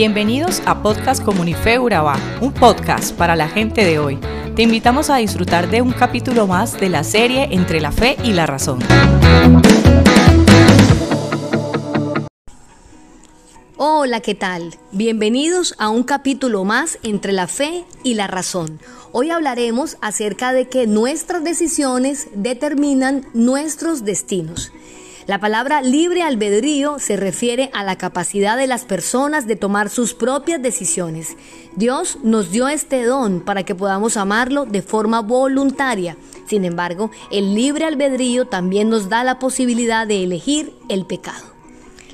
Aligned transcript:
Bienvenidos 0.00 0.62
a 0.64 0.82
Podcast 0.82 1.22
Comunife 1.22 1.78
Urabá, 1.78 2.18
un 2.40 2.54
podcast 2.54 3.14
para 3.14 3.36
la 3.36 3.50
gente 3.50 3.84
de 3.84 3.98
hoy. 3.98 4.18
Te 4.56 4.62
invitamos 4.62 5.10
a 5.10 5.16
disfrutar 5.16 5.68
de 5.68 5.82
un 5.82 5.92
capítulo 5.92 6.46
más 6.46 6.80
de 6.80 6.88
la 6.88 7.04
serie 7.04 7.48
Entre 7.50 7.82
la 7.82 7.92
Fe 7.92 8.16
y 8.24 8.32
la 8.32 8.46
Razón. 8.46 8.78
Hola, 13.76 14.20
¿qué 14.20 14.34
tal? 14.34 14.74
Bienvenidos 14.90 15.74
a 15.76 15.90
un 15.90 16.02
capítulo 16.02 16.64
más 16.64 16.98
entre 17.02 17.32
la 17.34 17.46
fe 17.46 17.84
y 18.02 18.14
la 18.14 18.26
razón. 18.26 18.80
Hoy 19.12 19.28
hablaremos 19.30 19.98
acerca 20.00 20.54
de 20.54 20.66
que 20.66 20.86
nuestras 20.86 21.44
decisiones 21.44 22.28
determinan 22.32 23.26
nuestros 23.34 24.02
destinos. 24.06 24.72
La 25.30 25.38
palabra 25.38 25.80
libre 25.80 26.22
albedrío 26.22 26.98
se 26.98 27.16
refiere 27.16 27.70
a 27.72 27.84
la 27.84 27.96
capacidad 27.96 28.56
de 28.56 28.66
las 28.66 28.84
personas 28.84 29.46
de 29.46 29.54
tomar 29.54 29.88
sus 29.88 30.12
propias 30.12 30.60
decisiones. 30.60 31.36
Dios 31.76 32.18
nos 32.24 32.50
dio 32.50 32.66
este 32.66 33.04
don 33.04 33.40
para 33.40 33.62
que 33.62 33.76
podamos 33.76 34.16
amarlo 34.16 34.66
de 34.66 34.82
forma 34.82 35.20
voluntaria. 35.20 36.16
Sin 36.48 36.64
embargo, 36.64 37.12
el 37.30 37.54
libre 37.54 37.84
albedrío 37.84 38.48
también 38.48 38.88
nos 38.88 39.08
da 39.08 39.22
la 39.22 39.38
posibilidad 39.38 40.04
de 40.04 40.24
elegir 40.24 40.74
el 40.88 41.06
pecado. 41.06 41.44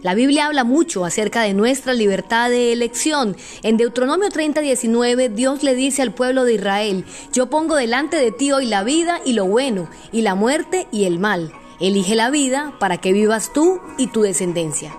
La 0.02 0.12
Biblia 0.12 0.44
habla 0.44 0.64
mucho 0.64 1.06
acerca 1.06 1.40
de 1.40 1.54
nuestra 1.54 1.94
libertad 1.94 2.50
de 2.50 2.74
elección. 2.74 3.34
En 3.62 3.78
Deuteronomio 3.78 4.28
30, 4.28 4.60
19, 4.60 5.30
Dios 5.30 5.62
le 5.62 5.74
dice 5.74 6.02
al 6.02 6.12
pueblo 6.12 6.44
de 6.44 6.56
Israel, 6.56 7.06
yo 7.32 7.48
pongo 7.48 7.76
delante 7.76 8.18
de 8.18 8.30
ti 8.30 8.52
hoy 8.52 8.66
la 8.66 8.84
vida 8.84 9.22
y 9.24 9.32
lo 9.32 9.46
bueno, 9.46 9.88
y 10.12 10.20
la 10.20 10.34
muerte 10.34 10.86
y 10.92 11.04
el 11.04 11.18
mal. 11.18 11.50
Elige 11.80 12.14
la 12.14 12.30
vida 12.30 12.74
para 12.78 12.98
que 12.98 13.12
vivas 13.12 13.52
tú 13.52 13.80
y 13.98 14.08
tu 14.08 14.22
descendencia. 14.22 14.96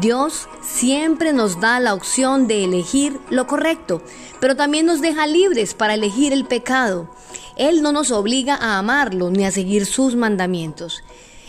Dios 0.00 0.48
siempre 0.62 1.32
nos 1.32 1.60
da 1.60 1.80
la 1.80 1.94
opción 1.94 2.46
de 2.46 2.64
elegir 2.64 3.18
lo 3.28 3.46
correcto, 3.46 4.02
pero 4.40 4.56
también 4.56 4.86
nos 4.86 5.00
deja 5.00 5.26
libres 5.26 5.74
para 5.74 5.94
elegir 5.94 6.32
el 6.32 6.44
pecado. 6.44 7.10
Él 7.56 7.82
no 7.82 7.92
nos 7.92 8.10
obliga 8.12 8.54
a 8.54 8.78
amarlo 8.78 9.30
ni 9.30 9.44
a 9.44 9.50
seguir 9.50 9.86
sus 9.86 10.14
mandamientos. 10.14 11.02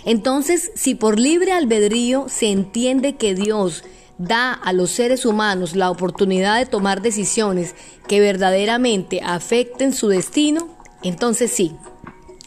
Entonces, 0.05 0.71
si 0.75 0.95
por 0.95 1.19
libre 1.19 1.51
albedrío 1.51 2.25
se 2.27 2.51
entiende 2.51 3.15
que 3.15 3.35
Dios 3.35 3.83
da 4.17 4.53
a 4.53 4.73
los 4.73 4.91
seres 4.91 5.25
humanos 5.25 5.75
la 5.75 5.89
oportunidad 5.89 6.57
de 6.57 6.65
tomar 6.65 7.01
decisiones 7.01 7.75
que 8.07 8.19
verdaderamente 8.19 9.21
afecten 9.23 9.93
su 9.93 10.07
destino, 10.07 10.67
entonces 11.03 11.51
sí, 11.51 11.75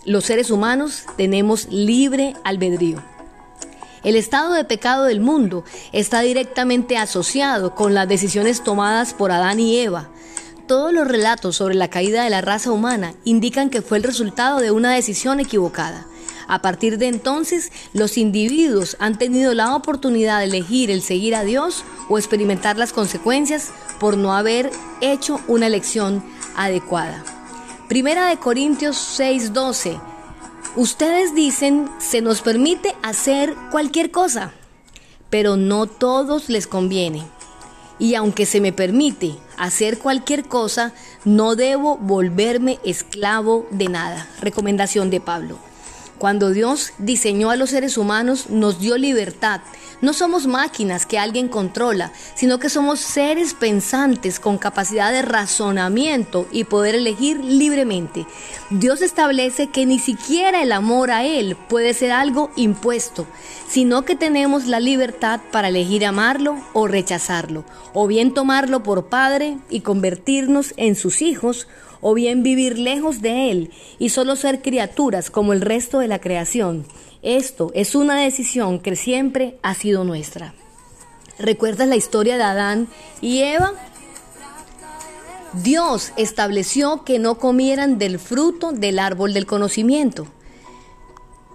los 0.04 0.24
seres 0.24 0.50
humanos 0.50 1.04
tenemos 1.16 1.68
libre 1.70 2.34
albedrío. 2.44 3.02
El 4.02 4.16
estado 4.16 4.52
de 4.52 4.64
pecado 4.64 5.04
del 5.04 5.20
mundo 5.20 5.64
está 5.92 6.20
directamente 6.20 6.98
asociado 6.98 7.74
con 7.74 7.94
las 7.94 8.06
decisiones 8.06 8.62
tomadas 8.62 9.14
por 9.14 9.32
Adán 9.32 9.60
y 9.60 9.78
Eva. 9.78 10.10
Todos 10.66 10.92
los 10.92 11.08
relatos 11.08 11.56
sobre 11.56 11.74
la 11.74 11.88
caída 11.88 12.22
de 12.22 12.30
la 12.30 12.42
raza 12.42 12.70
humana 12.70 13.14
indican 13.24 13.70
que 13.70 13.82
fue 13.82 13.96
el 13.96 14.04
resultado 14.04 14.60
de 14.60 14.70
una 14.70 14.92
decisión 14.92 15.40
equivocada. 15.40 16.06
A 16.46 16.60
partir 16.60 16.98
de 16.98 17.08
entonces, 17.08 17.72
los 17.94 18.18
individuos 18.18 18.98
han 19.00 19.16
tenido 19.16 19.54
la 19.54 19.74
oportunidad 19.74 20.40
de 20.40 20.46
elegir 20.46 20.90
el 20.90 21.00
seguir 21.00 21.34
a 21.34 21.44
Dios 21.44 21.84
o 22.10 22.18
experimentar 22.18 22.76
las 22.76 22.92
consecuencias 22.92 23.70
por 23.98 24.18
no 24.18 24.34
haber 24.34 24.70
hecho 25.00 25.40
una 25.48 25.66
elección 25.66 26.22
adecuada. 26.56 27.24
Primera 27.94 28.26
de 28.26 28.38
Corintios 28.38 28.96
6:12. 28.96 30.00
Ustedes 30.74 31.32
dicen, 31.32 31.88
se 32.00 32.22
nos 32.22 32.40
permite 32.40 32.92
hacer 33.04 33.54
cualquier 33.70 34.10
cosa, 34.10 34.52
pero 35.30 35.56
no 35.56 35.86
todos 35.86 36.48
les 36.48 36.66
conviene. 36.66 37.22
Y 38.00 38.16
aunque 38.16 38.46
se 38.46 38.60
me 38.60 38.72
permite 38.72 39.36
hacer 39.56 40.00
cualquier 40.00 40.48
cosa, 40.48 40.92
no 41.24 41.54
debo 41.54 41.96
volverme 41.96 42.80
esclavo 42.84 43.64
de 43.70 43.88
nada. 43.88 44.26
Recomendación 44.40 45.08
de 45.08 45.20
Pablo. 45.20 45.60
Cuando 46.24 46.52
Dios 46.52 46.94
diseñó 46.96 47.50
a 47.50 47.56
los 47.56 47.68
seres 47.68 47.98
humanos, 47.98 48.48
nos 48.48 48.80
dio 48.80 48.96
libertad. 48.96 49.60
No 50.00 50.14
somos 50.14 50.46
máquinas 50.46 51.04
que 51.04 51.18
alguien 51.18 51.48
controla, 51.48 52.12
sino 52.34 52.58
que 52.58 52.70
somos 52.70 53.00
seres 53.00 53.52
pensantes 53.52 54.40
con 54.40 54.56
capacidad 54.56 55.12
de 55.12 55.20
razonamiento 55.20 56.48
y 56.50 56.64
poder 56.64 56.94
elegir 56.94 57.44
libremente. 57.44 58.26
Dios 58.70 59.02
establece 59.02 59.66
que 59.66 59.84
ni 59.84 59.98
siquiera 59.98 60.62
el 60.62 60.72
amor 60.72 61.10
a 61.10 61.26
Él 61.26 61.58
puede 61.68 61.92
ser 61.92 62.10
algo 62.10 62.50
impuesto, 62.56 63.26
sino 63.68 64.06
que 64.06 64.16
tenemos 64.16 64.64
la 64.64 64.80
libertad 64.80 65.40
para 65.52 65.68
elegir 65.68 66.06
amarlo 66.06 66.56
o 66.72 66.88
rechazarlo, 66.88 67.66
o 67.92 68.06
bien 68.06 68.32
tomarlo 68.32 68.82
por 68.82 69.10
Padre 69.10 69.58
y 69.68 69.80
convertirnos 69.80 70.72
en 70.78 70.96
sus 70.96 71.20
hijos, 71.20 71.68
o 72.06 72.12
bien 72.12 72.42
vivir 72.42 72.78
lejos 72.78 73.22
de 73.22 73.50
Él 73.50 73.70
y 73.98 74.10
solo 74.10 74.36
ser 74.36 74.60
criaturas 74.60 75.30
como 75.30 75.54
el 75.54 75.62
resto 75.62 76.00
de 76.00 76.06
la 76.06 76.20
creación. 76.20 76.84
Esto 77.22 77.70
es 77.72 77.94
una 77.94 78.20
decisión 78.20 78.78
que 78.78 78.94
siempre 78.94 79.56
ha 79.62 79.74
sido 79.74 80.04
nuestra. 80.04 80.52
¿Recuerdas 81.38 81.88
la 81.88 81.96
historia 81.96 82.36
de 82.36 82.42
Adán 82.42 82.88
y 83.22 83.40
Eva? 83.40 83.72
Dios 85.62 86.12
estableció 86.18 87.04
que 87.04 87.18
no 87.18 87.38
comieran 87.38 87.96
del 87.96 88.18
fruto 88.18 88.72
del 88.72 88.98
árbol 88.98 89.32
del 89.32 89.46
conocimiento. 89.46 90.26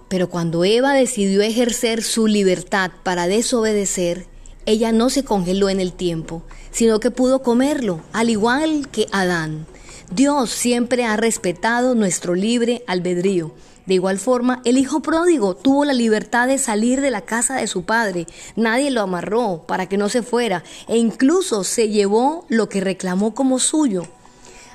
Pero 0.07 0.31
cuando 0.31 0.65
Eva 0.65 0.93
decidió 0.93 1.43
ejercer 1.43 2.01
su 2.01 2.25
libertad 2.25 2.89
para 3.03 3.27
desobedecer, 3.27 4.25
ella 4.65 4.91
no 4.91 5.11
se 5.11 5.23
congeló 5.23 5.69
en 5.69 5.79
el 5.79 5.93
tiempo, 5.93 6.41
sino 6.71 6.99
que 6.99 7.11
pudo 7.11 7.43
comerlo, 7.43 8.01
al 8.13 8.31
igual 8.31 8.87
que 8.91 9.05
Adán. 9.11 9.67
Dios 10.11 10.49
siempre 10.49 11.05
ha 11.05 11.15
respetado 11.17 11.93
nuestro 11.93 12.33
libre 12.33 12.83
albedrío. 12.87 13.53
De 13.85 13.93
igual 13.93 14.17
forma, 14.17 14.61
el 14.65 14.77
hijo 14.77 15.01
pródigo 15.01 15.55
tuvo 15.55 15.85
la 15.85 15.93
libertad 15.93 16.47
de 16.47 16.57
salir 16.57 16.99
de 17.01 17.11
la 17.11 17.21
casa 17.21 17.55
de 17.57 17.67
su 17.67 17.85
padre. 17.85 18.25
Nadie 18.55 18.91
lo 18.91 19.01
amarró 19.01 19.63
para 19.67 19.87
que 19.87 19.97
no 19.97 20.09
se 20.09 20.23
fuera 20.23 20.63
e 20.87 20.97
incluso 20.97 21.63
se 21.63 21.89
llevó 21.89 22.45
lo 22.49 22.69
que 22.69 22.81
reclamó 22.81 23.35
como 23.35 23.59
suyo. 23.59 24.07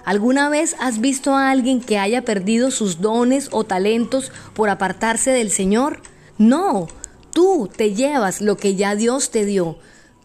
¿Alguna 0.04 0.48
vez 0.50 0.76
has 0.78 1.00
visto 1.00 1.34
a 1.34 1.50
alguien 1.50 1.80
que 1.80 1.98
haya 1.98 2.24
perdido 2.24 2.70
sus 2.70 3.00
dones 3.00 3.48
o 3.50 3.64
talentos 3.64 4.30
por 4.52 4.68
apartarse 4.68 5.30
del 5.30 5.50
Señor? 5.50 6.00
No, 6.38 6.88
tú 7.32 7.70
te 7.74 7.94
llevas 7.94 8.40
lo 8.40 8.56
que 8.56 8.76
ya 8.76 8.94
Dios 8.94 9.30
te 9.30 9.44
dio, 9.44 9.78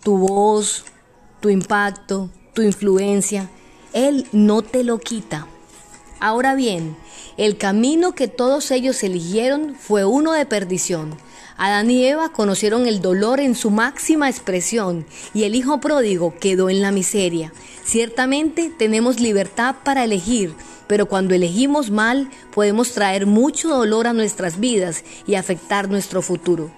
tu 0.03 0.17
voz, 0.17 0.83
tu 1.39 1.49
impacto, 1.49 2.29
tu 2.53 2.61
influencia. 2.61 3.49
Él 3.93 4.27
no 4.31 4.61
te 4.61 4.83
lo 4.83 4.99
quita. 4.99 5.47
Ahora 6.19 6.53
bien, 6.53 6.95
el 7.37 7.57
camino 7.57 8.13
que 8.13 8.27
todos 8.27 8.71
ellos 8.71 9.01
eligieron 9.03 9.75
fue 9.75 10.05
uno 10.05 10.33
de 10.33 10.45
perdición. 10.45 11.15
Adán 11.57 11.89
y 11.89 12.05
Eva 12.05 12.29
conocieron 12.29 12.87
el 12.87 13.01
dolor 13.01 13.39
en 13.39 13.55
su 13.55 13.71
máxima 13.71 14.29
expresión 14.29 15.05
y 15.33 15.43
el 15.43 15.55
hijo 15.55 15.79
pródigo 15.79 16.33
quedó 16.39 16.69
en 16.69 16.81
la 16.81 16.91
miseria. 16.91 17.51
Ciertamente 17.83 18.71
tenemos 18.77 19.19
libertad 19.19 19.75
para 19.83 20.03
elegir, 20.03 20.53
pero 20.87 21.07
cuando 21.07 21.33
elegimos 21.33 21.89
mal 21.89 22.29
podemos 22.53 22.91
traer 22.91 23.25
mucho 23.25 23.69
dolor 23.69 24.07
a 24.07 24.13
nuestras 24.13 24.59
vidas 24.59 25.03
y 25.25 25.35
afectar 25.35 25.89
nuestro 25.89 26.21
futuro. 26.21 26.69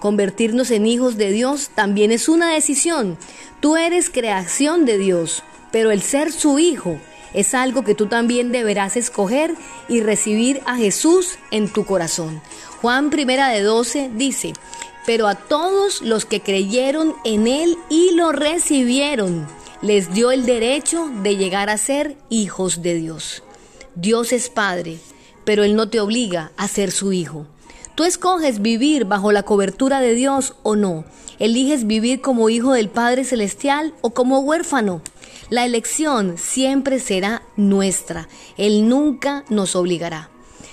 Convertirnos 0.00 0.70
en 0.70 0.86
hijos 0.86 1.16
de 1.16 1.30
Dios 1.30 1.70
también 1.74 2.12
es 2.12 2.28
una 2.28 2.52
decisión. 2.52 3.16
Tú 3.60 3.76
eres 3.76 4.10
creación 4.10 4.84
de 4.84 4.98
Dios 4.98 5.42
pero 5.76 5.90
el 5.90 6.00
ser 6.00 6.32
su 6.32 6.58
hijo 6.58 6.98
es 7.34 7.52
algo 7.52 7.84
que 7.84 7.94
tú 7.94 8.06
también 8.06 8.50
deberás 8.50 8.96
escoger 8.96 9.54
y 9.90 10.00
recibir 10.00 10.62
a 10.64 10.74
Jesús 10.76 11.38
en 11.50 11.70
tu 11.70 11.84
corazón. 11.84 12.40
Juan 12.80 13.10
primera 13.10 13.50
de 13.50 13.60
12 13.60 14.10
dice, 14.14 14.54
pero 15.04 15.28
a 15.28 15.34
todos 15.34 16.00
los 16.00 16.24
que 16.24 16.40
creyeron 16.40 17.14
en 17.26 17.46
Él 17.46 17.76
y 17.90 18.12
lo 18.12 18.32
recibieron, 18.32 19.46
les 19.82 20.14
dio 20.14 20.32
el 20.32 20.46
derecho 20.46 21.10
de 21.22 21.36
llegar 21.36 21.68
a 21.68 21.76
ser 21.76 22.16
hijos 22.30 22.80
de 22.80 22.94
Dios. 22.94 23.42
Dios 23.96 24.32
es 24.32 24.48
Padre, 24.48 24.96
pero 25.44 25.62
Él 25.62 25.76
no 25.76 25.90
te 25.90 26.00
obliga 26.00 26.52
a 26.56 26.68
ser 26.68 26.90
su 26.90 27.12
hijo. 27.12 27.44
Tú 27.96 28.04
escoges 28.04 28.62
vivir 28.62 29.04
bajo 29.04 29.30
la 29.30 29.42
cobertura 29.42 30.00
de 30.00 30.14
Dios 30.14 30.54
o 30.62 30.74
no. 30.74 31.04
Eliges 31.38 31.86
vivir 31.86 32.22
como 32.22 32.48
hijo 32.48 32.72
del 32.72 32.88
Padre 32.88 33.24
Celestial 33.24 33.92
o 34.00 34.14
como 34.14 34.40
huérfano. 34.40 35.02
La 35.48 35.64
elección 35.64 36.38
siempre 36.38 36.98
será 36.98 37.42
nuestra. 37.56 38.28
Él 38.56 38.88
nunca 38.88 39.44
nos 39.48 39.76
obligará. 39.76 40.28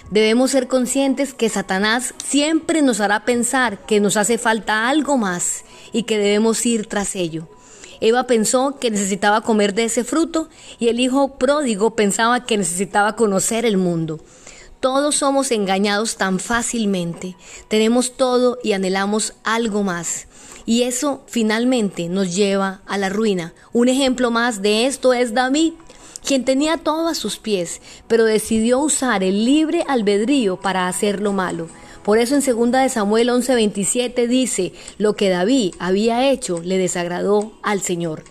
Debemos 0.09 0.51
ser 0.51 0.67
conscientes 0.67 1.35
que 1.35 1.49
Satanás 1.49 2.15
siempre 2.25 2.81
nos 2.81 2.99
hará 2.99 3.23
pensar 3.23 3.85
que 3.85 3.99
nos 3.99 4.17
hace 4.17 4.37
falta 4.37 4.89
algo 4.89 5.17
más 5.17 5.63
y 5.91 6.03
que 6.03 6.17
debemos 6.17 6.65
ir 6.65 6.87
tras 6.87 7.15
ello. 7.15 7.47
Eva 8.01 8.25
pensó 8.25 8.79
que 8.79 8.91
necesitaba 8.91 9.41
comer 9.41 9.75
de 9.75 9.85
ese 9.85 10.03
fruto 10.03 10.49
y 10.79 10.87
el 10.87 10.99
hijo 10.99 11.37
pródigo 11.37 11.95
pensaba 11.95 12.45
que 12.45 12.57
necesitaba 12.57 13.15
conocer 13.15 13.65
el 13.65 13.77
mundo. 13.77 14.19
Todos 14.79 15.15
somos 15.15 15.51
engañados 15.51 16.17
tan 16.17 16.39
fácilmente. 16.39 17.37
Tenemos 17.69 18.17
todo 18.17 18.57
y 18.63 18.73
anhelamos 18.73 19.33
algo 19.43 19.83
más. 19.83 20.27
Y 20.65 20.83
eso 20.83 21.23
finalmente 21.27 22.09
nos 22.09 22.35
lleva 22.35 22.81
a 22.85 22.97
la 22.97 23.09
ruina. 23.09 23.53
Un 23.71 23.89
ejemplo 23.89 24.31
más 24.31 24.61
de 24.61 24.85
esto 24.85 25.13
es 25.13 25.33
David, 25.33 25.73
quien 26.25 26.45
tenía 26.45 26.77
todo 26.77 27.07
a 27.07 27.15
sus 27.15 27.37
pies, 27.37 27.81
pero 28.07 28.25
decidió 28.25 28.79
usar 28.79 29.23
el 29.23 29.45
libre 29.45 29.83
albedrío 29.87 30.57
para 30.59 30.87
hacer 30.87 31.21
lo 31.21 31.33
malo. 31.33 31.67
Por 32.03 32.17
eso 32.17 32.35
en 32.35 32.41
2 32.41 32.71
de 32.71 32.89
Samuel 32.89 33.29
11:27 33.29 34.27
dice, 34.27 34.73
lo 34.97 35.15
que 35.15 35.29
David 35.29 35.75
había 35.79 36.29
hecho 36.29 36.61
le 36.61 36.77
desagradó 36.77 37.53
al 37.61 37.81
Señor. 37.81 38.23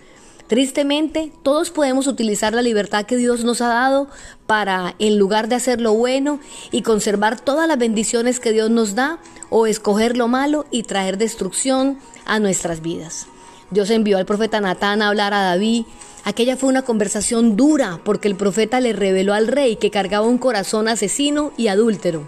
Tristemente, 0.47 1.31
todos 1.41 1.71
podemos 1.71 2.05
utilizar 2.05 2.53
la 2.53 2.61
libertad 2.61 3.05
que 3.05 3.17
Dios 3.17 3.43
nos 3.43 3.61
ha 3.61 3.69
dado 3.69 4.09
para, 4.45 4.93
en 4.99 5.17
lugar 5.17 5.47
de 5.47 5.55
hacer 5.55 5.81
lo 5.81 5.93
bueno 5.93 6.39
y 6.71 6.83
conservar 6.83 7.39
todas 7.39 7.67
las 7.67 7.79
bendiciones 7.79 8.39
que 8.39 8.51
Dios 8.51 8.69
nos 8.69 8.93
da, 8.93 9.19
o 9.49 9.65
escoger 9.67 10.17
lo 10.17 10.27
malo 10.27 10.65
y 10.69 10.83
traer 10.83 11.17
destrucción 11.17 11.97
a 12.25 12.39
nuestras 12.39 12.81
vidas. 12.81 13.27
Dios 13.71 13.89
envió 13.89 14.17
al 14.17 14.25
profeta 14.25 14.61
Natán 14.61 15.01
a 15.01 15.07
hablar 15.09 15.33
a 15.33 15.41
David. 15.41 15.85
Aquella 16.25 16.57
fue 16.57 16.69
una 16.69 16.83
conversación 16.83 17.55
dura 17.55 17.99
porque 18.03 18.27
el 18.27 18.35
profeta 18.35 18.79
le 18.79 18.93
reveló 18.93 19.33
al 19.33 19.47
rey 19.47 19.75
que 19.75 19.91
cargaba 19.91 20.27
un 20.27 20.37
corazón 20.37 20.87
asesino 20.87 21.51
y 21.57 21.67
adúltero. 21.67 22.23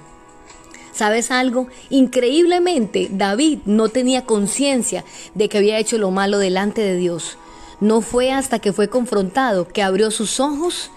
¿Sabes 0.92 1.30
algo? 1.30 1.68
Increíblemente, 1.90 3.10
David 3.12 3.60
no 3.66 3.90
tenía 3.90 4.26
conciencia 4.26 5.04
de 5.34 5.50
que 5.50 5.58
había 5.58 5.78
hecho 5.78 5.98
lo 5.98 6.10
malo 6.10 6.40
delante 6.40 6.82
de 6.82 6.96
Dios. 6.96 7.38
No 7.82 8.02
fue 8.02 8.32
hasta 8.32 8.60
que 8.60 8.72
fue 8.72 8.90
confrontado 8.90 9.68
que 9.68 9.84
abrió 9.84 10.10
sus 10.10 10.40
ojos 10.40 10.92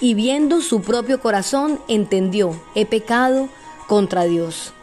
y 0.00 0.14
viendo 0.14 0.60
su 0.60 0.82
propio 0.82 1.20
corazón 1.20 1.80
entendió, 1.88 2.60
he 2.74 2.86
pecado 2.86 3.48
contra 3.86 4.24
Dios. 4.24 4.74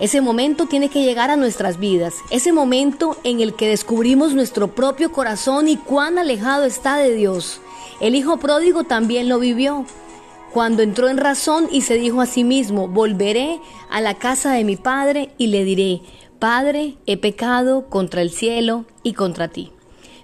Ese 0.00 0.20
momento 0.20 0.66
tiene 0.66 0.88
que 0.88 1.02
llegar 1.02 1.30
a 1.30 1.36
nuestras 1.36 1.78
vidas, 1.78 2.16
ese 2.30 2.52
momento 2.52 3.16
en 3.22 3.40
el 3.40 3.54
que 3.54 3.68
descubrimos 3.68 4.34
nuestro 4.34 4.74
propio 4.74 5.12
corazón 5.12 5.68
y 5.68 5.76
cuán 5.76 6.18
alejado 6.18 6.64
está 6.64 6.96
de 6.96 7.14
Dios. 7.14 7.60
El 8.00 8.16
Hijo 8.16 8.38
pródigo 8.38 8.84
también 8.84 9.28
lo 9.28 9.38
vivió 9.38 9.86
cuando 10.54 10.82
entró 10.82 11.08
en 11.08 11.18
razón 11.18 11.68
y 11.70 11.82
se 11.82 11.94
dijo 11.94 12.20
a 12.20 12.26
sí 12.26 12.44
mismo, 12.44 12.86
volveré 12.86 13.60
a 13.90 14.00
la 14.00 14.14
casa 14.14 14.52
de 14.52 14.62
mi 14.62 14.76
Padre 14.76 15.30
y 15.36 15.48
le 15.48 15.64
diré, 15.64 16.00
Padre, 16.38 16.96
he 17.06 17.16
pecado 17.16 17.88
contra 17.88 18.22
el 18.22 18.30
cielo 18.30 18.84
y 19.02 19.14
contra 19.14 19.48
ti. 19.48 19.72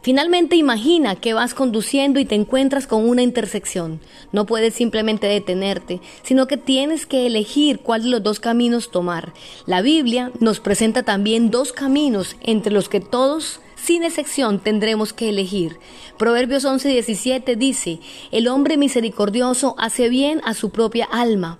Finalmente 0.02 0.56
imagina 0.56 1.14
que 1.16 1.34
vas 1.34 1.52
conduciendo 1.52 2.20
y 2.20 2.24
te 2.24 2.34
encuentras 2.34 2.86
con 2.86 3.06
una 3.06 3.22
intersección. 3.22 4.00
No 4.32 4.46
puedes 4.46 4.72
simplemente 4.72 5.26
detenerte, 5.26 6.00
sino 6.22 6.46
que 6.46 6.56
tienes 6.56 7.04
que 7.04 7.26
elegir 7.26 7.80
cuál 7.80 8.04
de 8.04 8.08
los 8.08 8.22
dos 8.22 8.40
caminos 8.40 8.90
tomar. 8.90 9.34
La 9.66 9.82
Biblia 9.82 10.32
nos 10.40 10.60
presenta 10.60 11.02
también 11.02 11.50
dos 11.50 11.74
caminos 11.74 12.36
entre 12.40 12.72
los 12.72 12.88
que 12.88 13.00
todos 13.00 13.60
sin 13.76 14.02
excepción 14.02 14.58
tendremos 14.58 15.12
que 15.12 15.28
elegir. 15.28 15.78
Proverbios 16.16 16.64
11:17 16.64 17.56
dice, 17.56 18.00
el 18.30 18.48
hombre 18.48 18.78
misericordioso 18.78 19.74
hace 19.78 20.08
bien 20.08 20.40
a 20.44 20.54
su 20.54 20.70
propia 20.70 21.04
alma, 21.04 21.58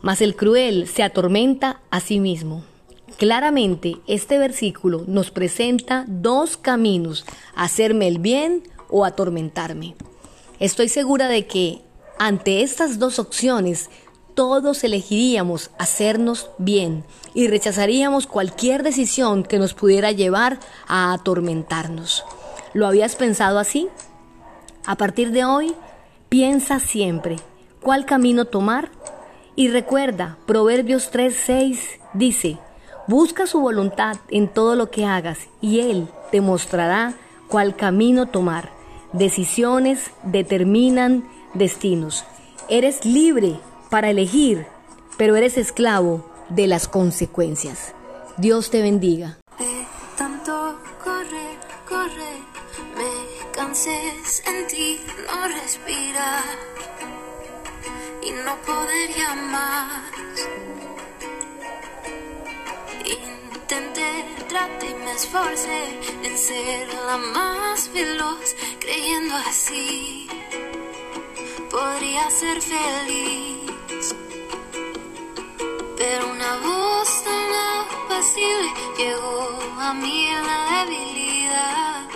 mas 0.00 0.20
el 0.20 0.36
cruel 0.36 0.86
se 0.86 1.02
atormenta 1.02 1.80
a 1.90 2.00
sí 2.00 2.20
mismo. 2.20 2.64
Claramente 3.18 3.96
este 4.06 4.38
versículo 4.38 5.04
nos 5.06 5.30
presenta 5.30 6.04
dos 6.08 6.56
caminos, 6.56 7.24
hacerme 7.54 8.08
el 8.08 8.18
bien 8.18 8.62
o 8.88 9.04
atormentarme. 9.04 9.94
Estoy 10.58 10.88
segura 10.88 11.28
de 11.28 11.46
que 11.46 11.82
ante 12.18 12.62
estas 12.62 12.98
dos 12.98 13.18
opciones 13.18 13.90
todos 14.34 14.84
elegiríamos 14.84 15.70
hacernos 15.78 16.50
bien 16.58 17.04
y 17.34 17.48
rechazaríamos 17.48 18.26
cualquier 18.26 18.82
decisión 18.82 19.42
que 19.42 19.58
nos 19.58 19.74
pudiera 19.74 20.12
llevar 20.12 20.58
a 20.86 21.12
atormentarnos. 21.12 22.24
¿Lo 22.72 22.86
habías 22.86 23.16
pensado 23.16 23.58
así? 23.58 23.88
A 24.86 24.96
partir 24.96 25.30
de 25.32 25.44
hoy, 25.44 25.74
piensa 26.28 26.80
siempre 26.80 27.36
cuál 27.82 28.06
camino 28.06 28.44
tomar 28.44 28.90
y 29.56 29.68
recuerda, 29.68 30.38
Proverbios 30.46 31.10
3:6 31.10 32.00
dice, 32.14 32.58
busca 33.10 33.48
su 33.48 33.60
voluntad 33.60 34.18
en 34.28 34.46
todo 34.46 34.76
lo 34.76 34.88
que 34.92 35.04
hagas 35.04 35.48
y 35.60 35.80
Él 35.80 36.08
te 36.30 36.40
mostrará 36.40 37.14
cuál 37.48 37.74
camino 37.74 38.26
tomar. 38.26 38.70
Decisiones 39.12 40.12
determinan 40.22 41.28
destinos. 41.52 42.24
Eres 42.68 43.04
libre 43.04 43.58
para 43.90 44.10
elegir, 44.10 44.68
pero 45.18 45.34
eres 45.34 45.58
esclavo 45.58 46.24
de 46.50 46.68
las 46.68 46.86
consecuencias. 46.86 47.94
Dios 48.36 48.70
te 48.70 48.80
bendiga. 48.80 49.38
tanto 50.16 50.78
me 52.96 53.50
cansé, 53.50 53.98
ti 54.68 55.00
no 55.26 55.48
respirar 55.48 56.44
y 58.22 58.30
no 58.30 58.54
poder 58.64 59.10
más. 59.50 60.69
Traté 64.50 64.90
y 64.90 64.94
me 64.94 65.12
esforcé 65.12 65.82
en 66.24 66.36
ser 66.36 66.88
la 67.06 67.18
más 67.18 67.88
veloz, 67.92 68.56
creyendo 68.80 69.36
así 69.36 70.26
podría 71.70 72.28
ser 72.30 72.60
feliz. 72.60 74.14
Pero 75.96 76.30
una 76.32 76.56
voz 76.66 77.08
tan 77.22 77.48
apacible 77.84 78.72
llegó 78.98 79.60
a 79.78 79.94
mí 79.94 80.26
en 80.26 80.42
la 80.44 80.60
debilidad 80.84 82.08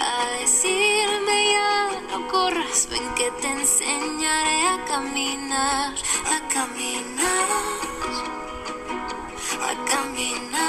a 0.00 0.28
decirme 0.38 1.36
ya 1.54 2.00
no 2.10 2.28
corras, 2.28 2.88
ven 2.88 3.14
que 3.16 3.32
te 3.42 3.48
enseñaré 3.48 4.68
a 4.68 4.84
caminar, 4.84 5.94
a 6.36 6.48
caminar, 6.54 7.48
a 9.70 9.72
caminar, 9.90 10.63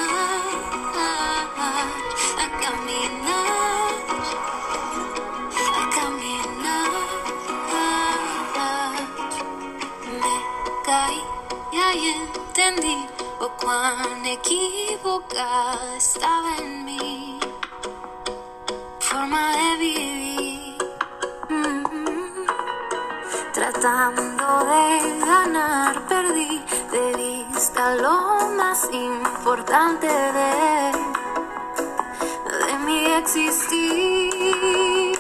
cuán 13.62 14.26
equivocada 14.26 15.96
estaba 15.96 16.58
en 16.58 16.86
mi 16.86 17.40
forma 19.00 19.52
de 19.58 19.78
vivir. 19.78 20.78
Mm-hmm. 21.50 22.46
Tratando 23.54 24.66
de 24.66 25.20
ganar, 25.26 26.08
perdí 26.08 26.64
de 26.92 27.06
vista 27.16 27.96
lo 27.96 28.50
más 28.58 28.90
importante 28.92 30.08
de, 30.08 30.92
de 32.60 32.78
mi 32.86 33.06
existir. 33.22 35.20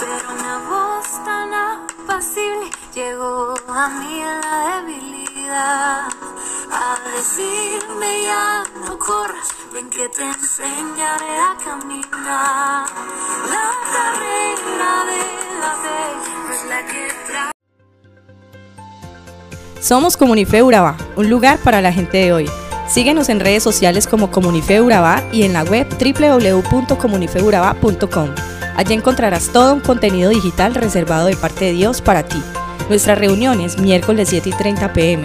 Pero 0.00 0.24
una 0.38 0.58
voz 0.70 1.24
tan 1.24 1.54
apacible 1.54 2.70
llegó 2.94 3.54
a 3.68 3.88
mí 3.88 4.22
la 4.22 4.39
debilidad 4.39 4.39
a 4.39 4.39
decirme 7.20 8.24
ya 8.24 8.64
no 8.86 8.98
corras, 8.98 9.48
ven 9.74 9.90
que 9.90 10.08
te 10.08 10.22
enseñaré 10.22 11.38
a 11.38 11.54
caminar. 11.62 12.86
La 13.50 13.72
carrera 13.92 15.04
de 15.10 15.20
la 15.60 15.72
fe 15.82 16.00
es 16.54 16.62
la 16.70 16.80
que 16.86 17.02
trae. 17.26 17.52
Somos 19.82 20.16
Comunife 20.16 20.62
Urabá, 20.62 20.96
un 21.16 21.28
lugar 21.28 21.58
para 21.58 21.82
la 21.82 21.92
gente 21.92 22.16
de 22.16 22.32
hoy. 22.32 22.48
Síguenos 22.88 23.28
en 23.28 23.40
redes 23.40 23.62
sociales 23.62 24.06
como 24.06 24.30
Comunife 24.30 24.80
Urabá 24.80 25.22
y 25.30 25.42
en 25.42 25.52
la 25.52 25.62
web 25.64 25.86
www.comunifeurabá.com. 25.90 28.30
Allí 28.76 28.94
encontrarás 28.94 29.52
todo 29.52 29.74
un 29.74 29.80
contenido 29.80 30.30
digital 30.30 30.74
reservado 30.74 31.26
de 31.26 31.36
parte 31.36 31.66
de 31.66 31.72
Dios 31.72 32.00
para 32.00 32.22
ti. 32.22 32.42
Nuestras 32.88 33.18
reuniones 33.18 33.78
miércoles 33.78 34.30
7 34.30 34.48
y 34.48 34.52
30 34.52 34.94
pm, 34.94 35.24